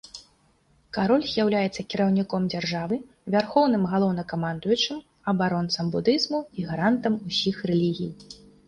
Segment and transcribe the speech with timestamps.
[0.97, 2.97] Кароль з'яўляецца кіраўніком дзяржавы,
[3.37, 4.97] вярхоўным галоўнакамандуючым,
[5.35, 8.15] абаронцам будызму і гарантам усіх рэлігій.